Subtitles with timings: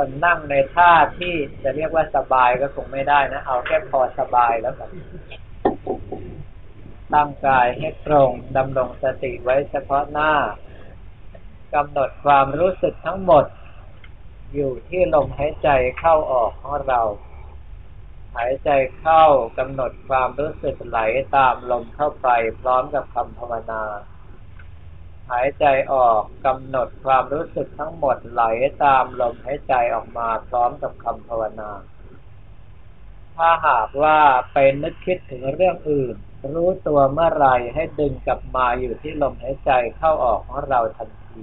[0.00, 4.90] คนนั่งในท่าที่จะเรียกว่าสบายก็คงไม่ได้นะ เอาแค่พอสบายแล้วกัน
[7.14, 10.32] ตั้งกายให้ตรงดำรงสติไว้เฉพาะหน้า
[11.74, 13.44] กำหนดความรู้สึกทั้งหมด
[14.54, 15.68] อยู่ที่ลมหายใจ
[15.98, 17.02] เข้าออกของเรา
[18.36, 19.24] หายใจเข้า
[19.58, 20.98] กำหนดความรู้สึกไหล
[21.36, 22.28] ตามลมเข้าไป
[22.60, 23.82] พร้อมกับคำภาวนา
[25.30, 28.42] หายใจออกกำหนดความรู้สึกทั้งหมดไหล
[28.84, 31.70] ตามลมหายใจออกมาพร้อมกับคำภาวนา
[33.36, 34.18] ถ้าหากว่า
[34.52, 36.16] ไปนึกคิดถึงเรื่องอื่น
[36.54, 41.42] รู้ตัวเมื่อไรให้ดึงกลับมาอยู่ที่ลมหายใจเข้าออกของเราทันที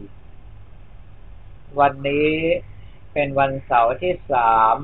[1.80, 2.32] วันนี้
[3.14, 4.76] เป็นวันเสาร์ที่สาม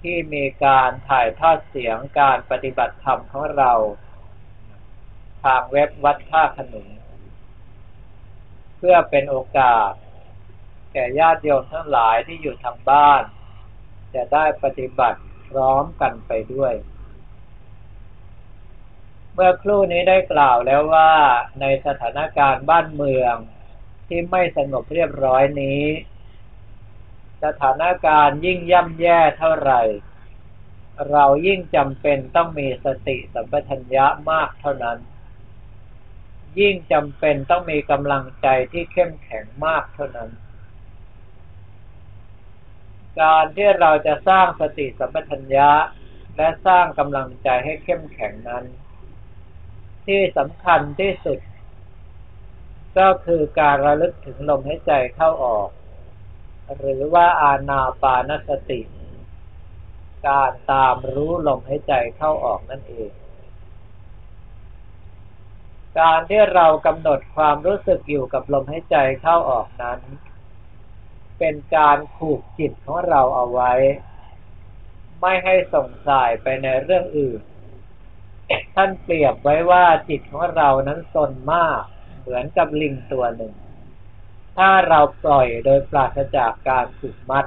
[0.03, 3.73] ที่มีการถ่ายทอดเสียงการปฏิบัติธรรมของเรา
[5.43, 6.87] ทางเว็บวัดท่าขนุน
[8.77, 9.91] เพื่อเป็นโอกาส
[10.93, 13.23] แก่ญาติโยมทั้งหลายที่อยู่ทางบ้าน
[14.15, 16.73] จะได้ปฏิบัติพร้อมกันไปด้วย
[19.33, 21.11] เมื่อครู่นี้ได้กล่าวแล้วว่า
[21.61, 23.35] ในสถานการณ์บ้านเมือง
[24.07, 25.81] ที่ไม่สงบเรียบร้อยนี้
[27.43, 29.81] สถานการณ์ยิ่งย่ำแย่เท่าไหร่
[31.11, 34.97] เรายิ่งจำเป็นต้องมีสติสัมปชัญญะมากเท่านั้น
[36.59, 40.29] ยิ่งจำเป็นต้องมีกำลังใจที่เข้มแข็งมากเท่านั้น
[43.21, 45.69] การที่เราจะสร้างสติสัมปชัญญะ
[46.37, 48.65] และสร้างกำลังใจให้เข้มแข็งนั้น
[50.05, 51.39] ที่สำคัญที่สุด
[52.97, 55.69] ก็คือการระลึกถึงลมหายใจเข้าออก
[56.79, 58.81] หรือว่าอานาปานสติ
[60.27, 63.11] การตามรู้ลมหายใจเข้าออกนั่นเอง
[65.99, 69.99] การที่เรากำหนดความรู้สึกอยู่กับลมหายใจเข้าออกนั้น
[71.39, 73.73] เป็นการผูกจิตของเราเอาไว้
[75.21, 77.41] ไม่ให้ส่งสายไปในเรื่องอื่น
[78.75, 81.81] ท่านเปรียบไว้ว่าจิตของเรานั้นสนมาก
[82.19, 83.53] เหมือนกับลิงตัวหนึ่ง
[84.57, 87.45] ถ้าเราปล่อยโดยปราศจากการฝึกมัด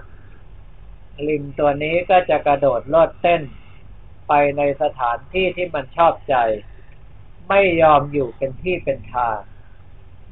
[1.29, 3.43] ลิงตัวนี้ก็จะกระโดดโลดเต้น
[4.29, 6.37] ไปในสถานที่ที่มันชอบใจ
[7.49, 9.39] ไม่ยอมอยู่เป็นที่เป็นทาง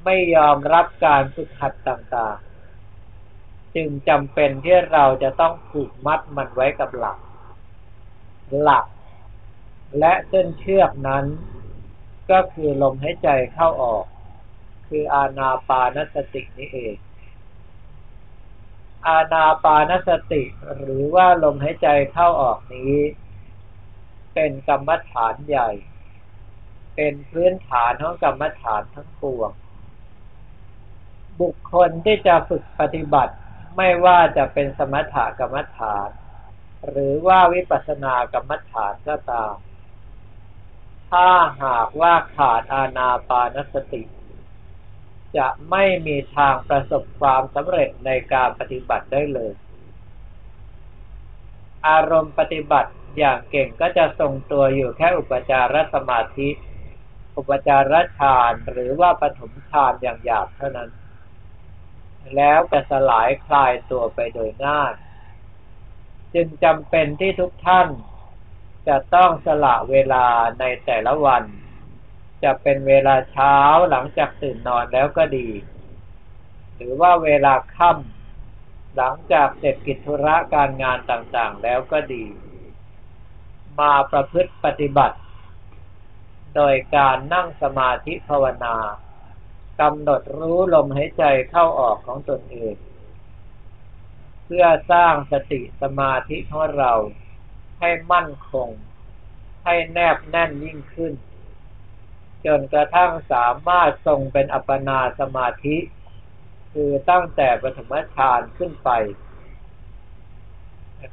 [0.04, 7.18] ไม่ยอมรับการฝึกหัดต่างๆ จึงจำเป็นที่เราจะต้องผูกมัดมันไว้กับหลัก
[8.62, 8.86] หลัก
[9.98, 11.24] และเส้นเชือกนั้น
[12.30, 14.04] ก็คือลมหายใจเข้าออก
[14.88, 16.96] คืออาณาปานสตินี้เอง
[19.06, 20.42] อาณาปานสติ
[20.76, 22.94] หรือว่าลมหายใจเข้าออกนี้
[24.34, 25.70] เป็นกรรมฐานใหญ่
[26.96, 29.50] เป็นพื้นฐานของกรรมฐานทั้งปวง
[31.40, 33.34] บุคคลที่จะฝึกปฏิบัติ
[33.76, 36.08] ไม่ว่าจะเป็นสมถกรรมฐาน
[36.88, 39.54] หรือว่าวิปัสสนากรรมฐานก็ตาม
[41.10, 41.28] ถ้า
[41.62, 44.02] หากว่าขาดอาณาปานสติ
[45.38, 49.52] จะไม่มีทางประสบความสำเร็จในการปฏิบัติได้เลย
[51.88, 56.48] อารมณ์ปฏิบัติอย่างเก่งก็จะทรงตัวอยู่แค่อุปจารสมาธิ
[57.36, 60.90] อุปจารฌานหรือว่าปฐมฌานอย่างหยาบเท่านั้น
[62.36, 64.92] แล้วจะสลายคลายตัวไปโดยง่าย
[66.34, 67.88] จึงจำเป็นที่ทุกท่าน
[68.88, 70.26] จะต้องสละเวลา
[70.60, 71.42] ในแต่ละวัน
[72.44, 73.56] จะเป็นเวลาเช้า
[73.90, 75.48] หลังจากตื่นนอนแล้วก็ดี
[76.76, 82.24] หรือว่าเวลาค่ำหลังจากเสร็จกิจธุระการงานต่างๆ แล้วก็ดี
[83.80, 85.18] มาประพฤติปฏิบัติ
[86.54, 88.76] โดยการนั่งสมาธิภาวนา
[89.80, 92.74] กำหนดรู้ลมหายใจเข้าออกของตนเอง
[94.44, 96.92] เพื่อสร้างสติสมาธิของเรา
[97.80, 98.68] ให้มั่นคง
[99.64, 101.12] ให้แนบแน่นยิ่งขึ้น
[102.46, 105.76] จนกระทั่งสามารถทรงเป็นอัปปนาสมาธิ
[106.72, 108.90] คือตั้งแต่ปฐมฌานขึ้นไป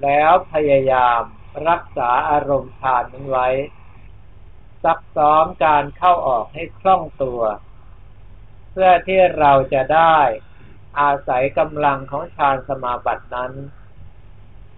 [0.04, 1.22] แล้วพยายาม
[1.70, 3.50] รักษาอารมณ์ฌานนั้นไว้
[4.84, 7.42] ซักซ้อมการเข้าออกให้คล่องตัว
[8.72, 10.18] เพื่อที่เราจะได้
[11.00, 13.52] อาศัยกำลังของฌานสมาบัตินั้น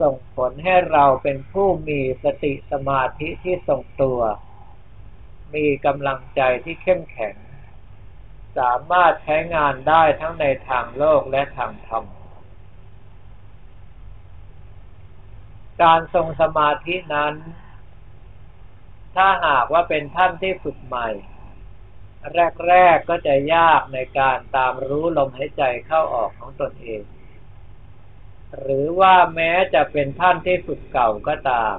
[0.02, 4.20] ส่งผลให้เราเป็นผู้มีสติสมาธิที่ทรงตัว
[5.56, 7.36] มีกำลังใจที่เข้มแข็ง
[8.58, 12.06] สามารถใช้งานได้ทั้งในทางโลกและทางธรรม
[15.84, 17.36] การทรงสมาธินั้น
[19.16, 21.10] ถ้าหากว่าเป็นท่านที่ฝึกใหม่
[22.68, 27.04] แรก ๆ ก็จะยากในการตามรู้ลมหายใจเข้าออกของตนเอง
[28.60, 31.76] หรือว่าแม้จะเป็นท่านที่ฝึกเก่าก็ตาม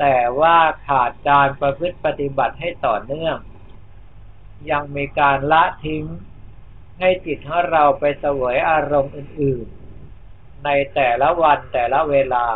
[0.00, 0.56] แต่ว่า
[0.88, 3.36] ขาดการประพฤติปฏิบัติให้ต่อเนื่อง
[4.70, 6.04] ยังมีการละทิ้ง
[6.98, 9.66] ให้จิตของเราไปเสวยอารมณ์อื่น
[10.14, 12.46] ๆ ในแต่ละวันแต่ละเวลา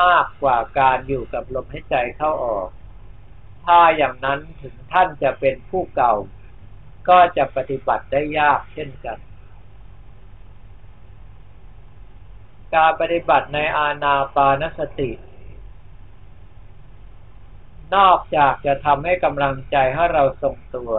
[0.00, 2.68] มากกว่าการอยู่กับลมหายใจเข้าออก
[3.64, 6.14] ถ้าอย่างนั้นถึงท่านจะเป็นผู้เก่า
[7.08, 9.18] ก็จะปฏิบัติได้ยากเช่นกัน
[12.74, 15.10] การปฏิบัติในอาณาปานสติ
[17.94, 20.92] นอกจากจะทำให้กำลังใจให้เราทรงตัว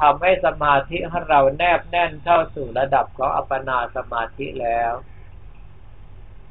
[0.00, 4.92] ทำให้สมาธิให้เราแนบแน่นเข้าสู่ระดับของอัปปนาสมาธิแล้ว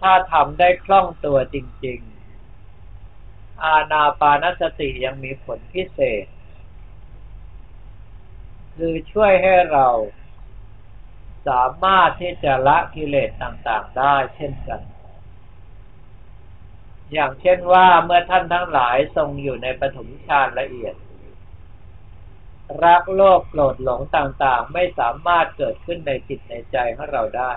[0.02, 2.00] ถ้าทำได้คล่องตัวจริง
[2.82, 6.26] ๆ อาณาปานสติยังมีผลพิเศษ
[8.76, 9.88] คือช่วยให้เรา
[11.48, 14.82] สามารถที่จะละกิเลสต่างๆได้เช่นกัน
[17.14, 20.96] อย่างเช่นว่าเมื่อท่านทั้งหลายทรงอยู่ในปฐมฌานละเอียด
[22.86, 27.52] รักโลภโกรธหลงต่างๆ ไม่สามารถเกิดขึ้นในจิตในใจของเราได้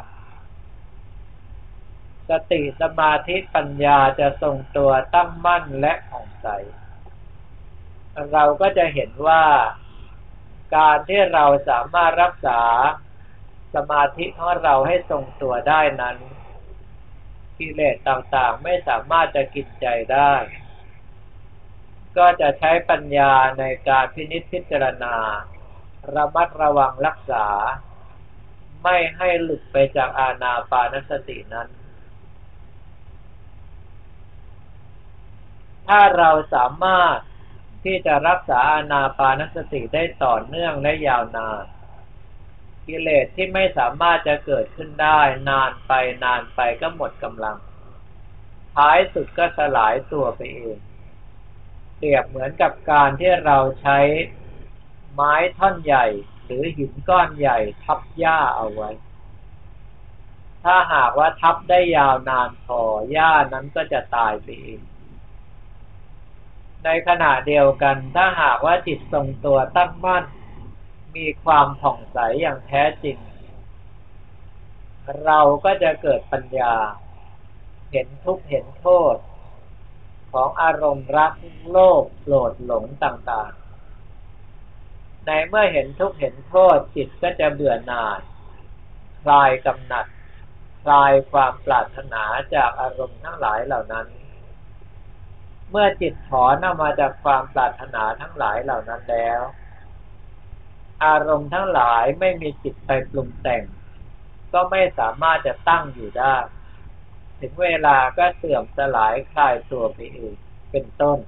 [2.30, 6.46] สติสมาธิปัญญาจะทรงตัวตั้งมั่นและผ่องใส
[8.32, 9.44] เราก็จะเห็นว่า
[10.76, 12.60] การที่เราสามารถรักษา
[13.74, 16.16] สมาธิของเราให้ทรงตัวได้นั้น
[17.58, 20.32] กิเลสต่างๆ ไม่สามารถจะกินใจได้
[22.16, 25.16] ก็จะใช้ปัญญาในการพินิจพิจารณา
[26.14, 27.46] ระมัดระวังรักษา
[28.82, 31.68] ไม่ให้หลุดไปจากอาณาปานสตินั้น
[35.88, 37.18] ถ้าเราสามารถ
[37.84, 41.64] ที่จะรักษาอานาปานสติได้ต่อเนื่องและยาวนาน
[42.88, 45.92] กิเลสที่ไม่สามารถจะเกิดขึ้นได้ นานไป
[46.24, 47.56] นานไปก็หมดกำลัง
[48.74, 50.78] ท้ายสุดก็สลายตัวไปเอง
[51.96, 53.98] เปรียบเหมือนกับการที่เราใช้
[55.12, 56.06] ไม้ท่อนใหญ่
[56.44, 58.90] หรือหินก้อนใหญ่ทับหญ้าเอาไว้
[60.64, 64.80] ถ้าหากว่าทับได้ยาวนานพอหญ้านั้นก็จะตายไปเอง
[66.84, 70.24] ในขณะเดียวกันถ้าหากว่าจิตทรงตัวตั้งมั่น
[71.16, 73.18] มีความผ่องใสอย่างแท้จริง
[75.24, 76.74] เราก็จะเกิดปัญญา
[77.90, 79.16] เห็นทุกข์เห็นโทษ
[80.32, 81.32] ของอารมณ์รัก
[81.70, 88.20] โลภโกรธหลงต่างๆ ในเมื่อเห็นทุกข์เห็นโทษจิตก็จะเบื่อหน่าย
[89.22, 90.06] คลายกำหนัด
[90.82, 92.24] คลายความปรารถนา
[92.54, 94.06] จากอารมณ์ทั้งหลายเหล่านั้น
[95.70, 99.40] เมื่อจิตถอนออกมาจากความปรารถนาทั้งหลายเหล่านั้นแล้ว
[101.02, 103.62] อารมณ์ทั้งหลายไม่มีจิตไปปรุงแต่ง
[104.52, 106.34] ก็ไม่สามารถจะตั้งอยู่ได้
[107.40, 110.34] ถึงเวลาก็เสื่อมสลายคลายตัวไปเอง
[110.70, 111.18] เป็นต้น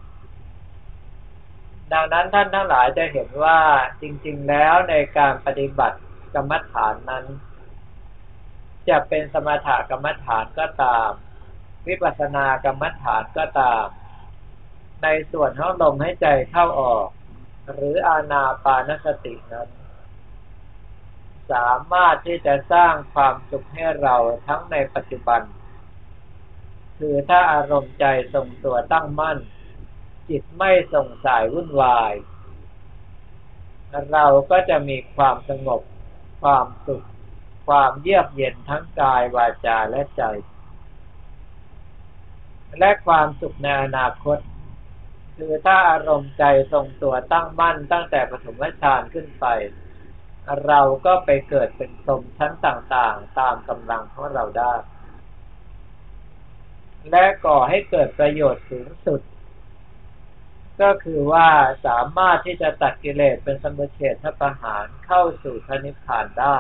[1.93, 3.59] ดังนั้นท่านทั้งหลายจะเห็นว่า
[4.01, 5.99] จริง ๆ แล้วในการปฏิบัติ
[6.35, 7.25] กรรมฐานนั้น
[8.89, 11.11] จะเป็นสมถกรรมฐานก็ตาม
[11.89, 13.85] วิปัสสนากรรมฐานก็ตาม
[15.03, 17.09] ในส่วนของลมให้ใจเข้าออก
[17.73, 19.69] หรืออาณาปานสตินั้น
[21.53, 25.41] สามารถที่จะสร้างความสุขให้เราทั้งในปัจจุบัน
[26.99, 29.39] คือถ้าอารมณ์ใจทรงตัวตั้งมั่น
[30.29, 32.13] จิตไม่ส่งสายวุ่นวาย
[34.13, 35.83] เราก็จะมีความสงบ
[36.43, 37.07] ความสุข
[37.67, 40.23] ความเยือกเย็นทั้งกายวาจาและใจ
[42.79, 44.39] และความสุขในอนาคต
[45.37, 49.47] คือถ้าอารมณ์ใจทรงตัวตั้งมั่นตั้งแต่ปฐมฌานขึ้นไป
[50.67, 54.75] เราก็ไปเกิดเป็นสมชั้นต่างๆ ตามกำลังของเราได้
[57.11, 59.21] และก่อให้เกิดประโยชน์สูงสุด
[60.83, 61.49] ก็คือว่า
[61.87, 66.59] สามารถที่จะตัดกิเลสเป็นสมุเฉทประหารเข้าสู่พระนิพพานได้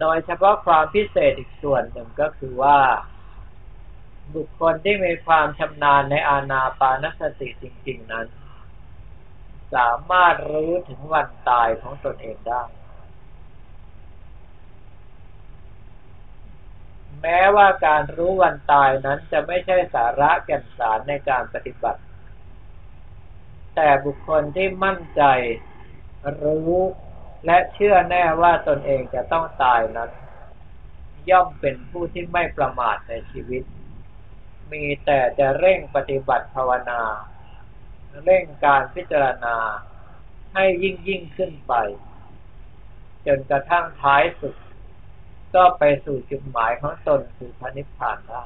[0.00, 2.78] โดยเฉพาะความพิเศษอีกส่วนหนึ่งก็คือว่า
[4.32, 8.26] บุคคลที่มีความชำนาญในอาณาปานสติจริง ๆ นั้น
[9.74, 12.62] สามารถรู้ถึงวันตายของตนเองได้
[17.22, 22.00] แม้ว่าการรู้วันตายนั้นจะไม่ใช่สาระแก่นสารในการปฏิบัติ
[23.74, 25.22] แต่บุคคลที่มั่นใจ
[26.42, 26.74] รู้
[27.46, 30.10] และเชื่อแน่ว่าตนเองจะต้องตายนั้น
[31.30, 33.62] ย่อมเป็นผู้ที่ไม่ประมาทในชีวิต
[34.74, 37.02] มีแต่จะเร่งปฏิบัติภาวนา
[38.24, 39.56] เร่งการพิจารณา
[40.54, 41.74] ให้ยิ่งยิ่งขึ้นไป
[43.26, 44.54] จนกระทั่งท้ายสุด
[45.54, 48.42] ก็ไปสู่จุดหมายของตนคือพระนิพพานได้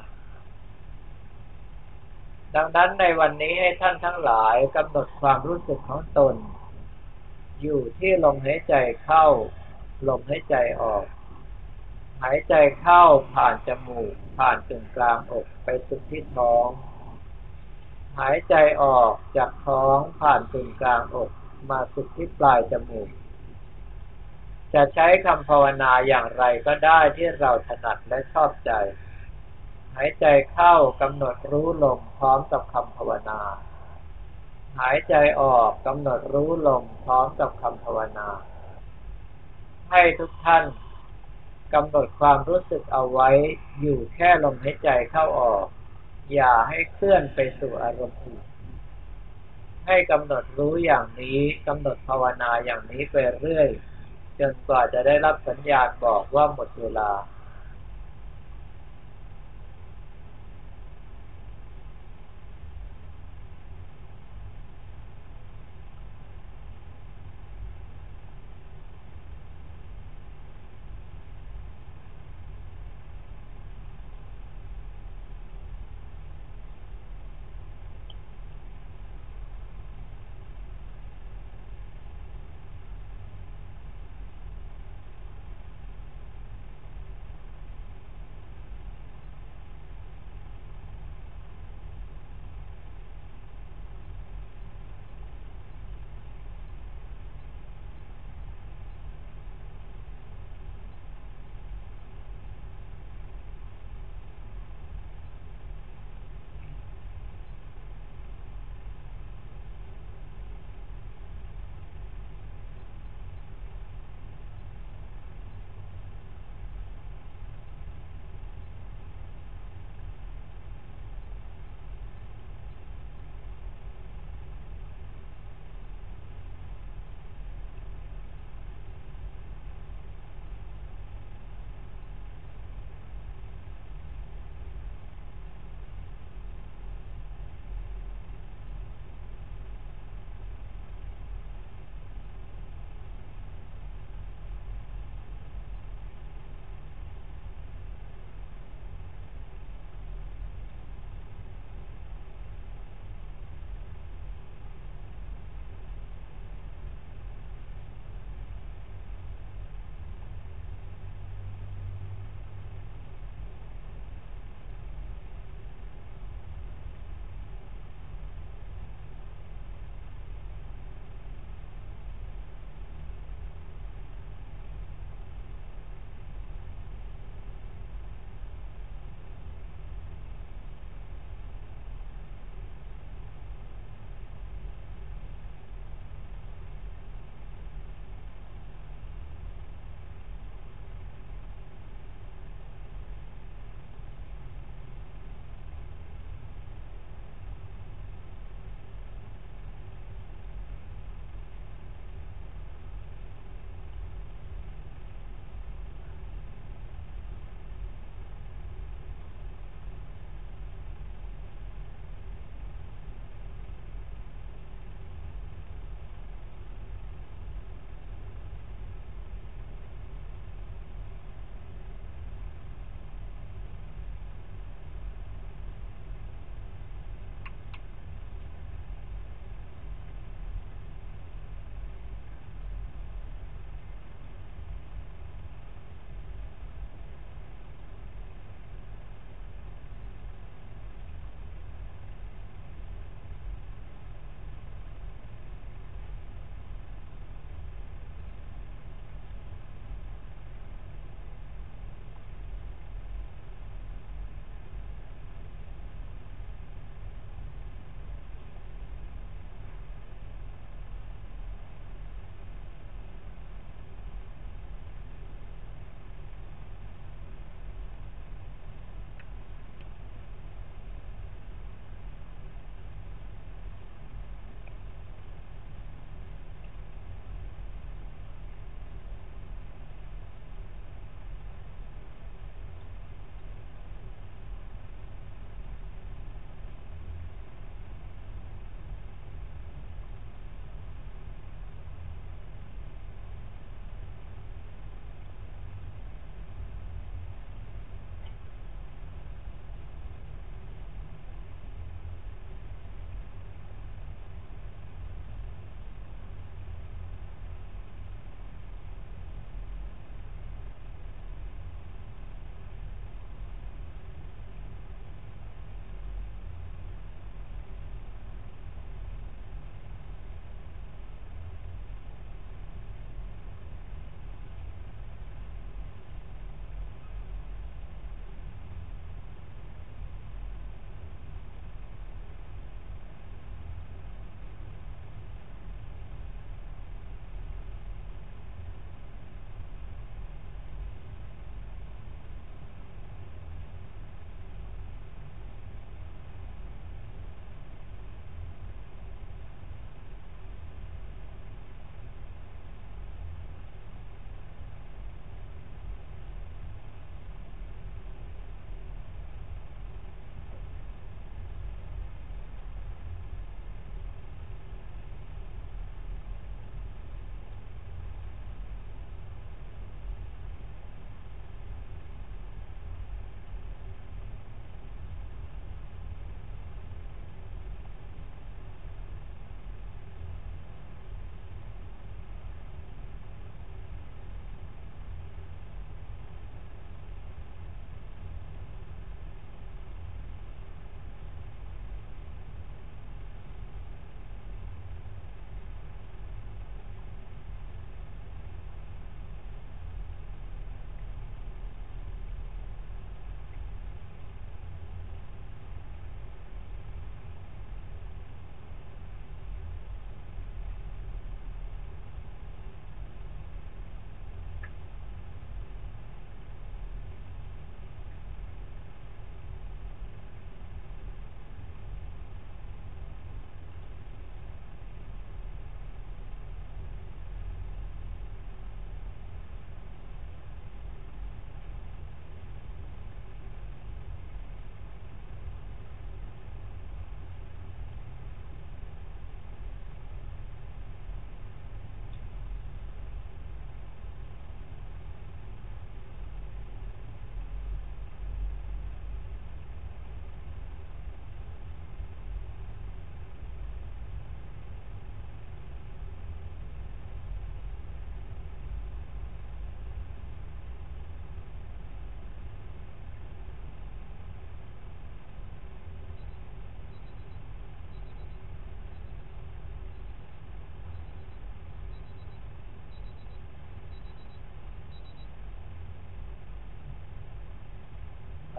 [2.55, 6.35] ดังนั้นในวันนี้ให้ท่านทั้งหลายกำหนดความรู้สึกของตน
[7.61, 9.25] อยู่ที่ลมหายใจเข้า
[10.07, 11.05] ลมหายใจออก
[12.23, 16.67] หายใจเข้าผ่านจมูก ผ่านตึงกลางอกไปสุดที่ท้อง
[18.19, 21.29] หายใจออกจากท้องผ่านตึงกลางอก
[21.69, 23.09] มาสุดที่ปลายจมูก
[24.73, 28.71] จะใช้คำภาวนาอย่างไรก็ได้ที่เราถนัดและชอบใจ
[29.95, 33.39] หายใจเข้ากำหนดรู้ลมพร้อมกับคำภาวนา
[34.79, 38.29] หายใจออกกำหนดรู้ลมพร้อมกับคำภาวนา
[39.89, 40.63] ให้ทุกท่าน
[41.73, 43.29] กำหนดความรู้สึกเอาไว้
[43.81, 45.65] อยู่แค่ลมหายใจเข้าออก
[46.33, 48.45] อย่าให้เคลื่อนไปสู่อารมณ์อื่น
[49.87, 53.69] ให้กำหนดรู้อย่างนี้กำหนดภาวนาอย่างนี้ไปเรื่อย
[54.39, 57.09] จนกว่าจะได้รับสัญญาณบอกว่าหมดเวลา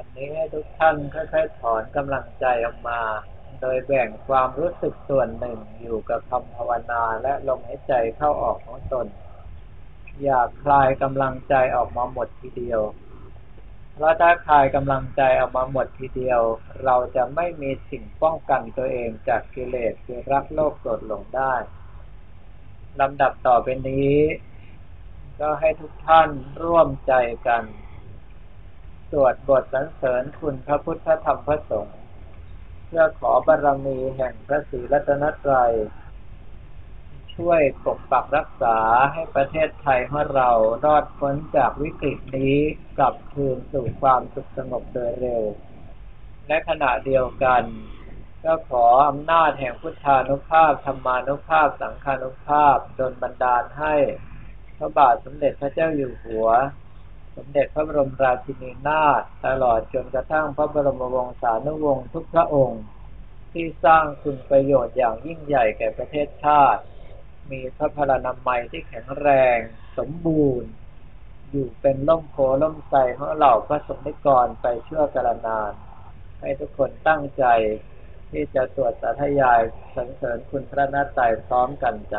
[0.03, 3.01] วันนี้ให้ทุกท่านค่อยๆถอนกำลังใจออกมา
[3.61, 9.07] โดยแบ่งความรู้สึกส่วนหนึ่งอยู่กับคำภาวนาและลมหายใจเข้าออกของตน
[10.23, 12.81] อย่าคลายกำลังใจออกมาหมดทีเดียว
[13.95, 16.41] เพราะถ้าคลายกำลังใจออกมาหมดทีเดียว
[16.85, 21.55] เราจะไม่มีสิ่งป้องกันตัวเองจากกิเลสคือรักโลภโกรธหลงได้
[23.01, 24.17] ลำดับต่อไปนี้
[25.41, 26.29] ก็ให้ทุกท่าน
[26.65, 27.13] ร่วมใจ
[27.49, 27.65] กัน
[29.11, 31.99] สวดบทสรรเสริญคุณพระพุทธธรรมพระสงฆ์
[32.87, 35.73] เพื่อขอบารมีแห่งพระศรีรัตนตรัย
[37.35, 38.79] ช่วยปกปักรักษา
[39.13, 40.51] ให้ประเทศไทยของเรา
[40.85, 42.57] รอดพ้นจากวิกฤตนี้
[42.99, 45.43] กลับคืนสู่ความสุขสงบโดยเร็ว
[46.49, 47.63] และขณะเดียวกัน
[48.45, 53.95] ก็ขออำนาจแห่งพุทธานุภาพธรรมานุภาพสังฆานุภาพดลบันดาลให้
[54.77, 56.49] พระบาทสมเด็จพระเจ้าอยู่หัว
[57.43, 62.83] สมเด็จพระบรมราชินีนาถตลอดจนกระทั่งพระบรมวงศานุวงศ์ทุกพระองค์
[63.53, 66.83] ที่สร้างคุณประโยชน์อย่างยิ่งใหญ่แก่ประเทศชาติ
[67.51, 69.59] มีพระพลานามัยที่แข็งแรง
[69.99, 70.71] สมบูรณ์
[71.51, 75.73] อยู่เป็นล่มโพล่มไทรของเหล่าพระสงฆ์นิกรไปเชั่วกาลนาน
[76.41, 77.45] ให้ทุกคนตั้งใจ
[78.31, 79.61] ที่จะสวดสาธยาย
[79.95, 82.19] สรรเสริญคุณพระนาตรัยพร้อมกันจ้ะ